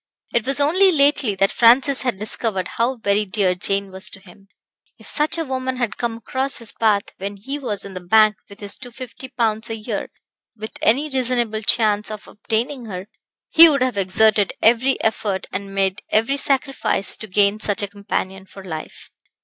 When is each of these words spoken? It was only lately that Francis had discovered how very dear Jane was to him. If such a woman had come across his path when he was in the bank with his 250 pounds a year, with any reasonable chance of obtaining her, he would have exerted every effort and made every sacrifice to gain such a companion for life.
It 0.33 0.47
was 0.47 0.59
only 0.59 0.91
lately 0.91 1.35
that 1.35 1.51
Francis 1.51 2.01
had 2.01 2.17
discovered 2.17 2.69
how 2.69 2.95
very 2.95 3.23
dear 3.23 3.53
Jane 3.53 3.91
was 3.91 4.09
to 4.09 4.19
him. 4.19 4.47
If 4.97 5.05
such 5.07 5.37
a 5.37 5.45
woman 5.45 5.77
had 5.77 5.97
come 5.99 6.17
across 6.17 6.57
his 6.57 6.71
path 6.71 7.11
when 7.17 7.37
he 7.37 7.59
was 7.59 7.85
in 7.85 7.93
the 7.93 7.99
bank 7.99 8.37
with 8.49 8.61
his 8.61 8.79
250 8.79 9.27
pounds 9.29 9.69
a 9.69 9.77
year, 9.77 10.09
with 10.55 10.71
any 10.81 11.07
reasonable 11.07 11.61
chance 11.61 12.09
of 12.09 12.27
obtaining 12.27 12.85
her, 12.85 13.09
he 13.51 13.69
would 13.69 13.83
have 13.83 13.95
exerted 13.95 14.53
every 14.59 14.99
effort 15.03 15.45
and 15.51 15.75
made 15.75 16.01
every 16.09 16.35
sacrifice 16.37 17.15
to 17.17 17.27
gain 17.27 17.59
such 17.59 17.83
a 17.83 17.87
companion 17.87 18.47
for 18.47 18.63
life. 18.63 19.11